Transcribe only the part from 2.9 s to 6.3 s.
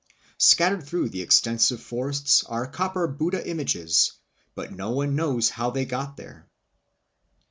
Buddha images, but no one knows how they got